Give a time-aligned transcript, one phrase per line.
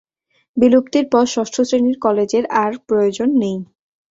[0.57, 3.57] বিলুপ্তির পর ষষ্ঠ শ্রেণীর কলেজের আর প্রয়োজন নেই।